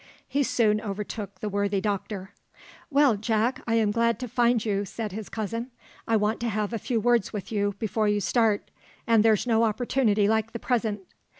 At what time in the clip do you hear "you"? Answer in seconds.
4.65-4.83, 7.51-7.75, 8.07-8.19